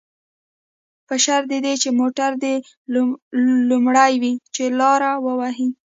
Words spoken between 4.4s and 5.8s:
چې لاره ووهي.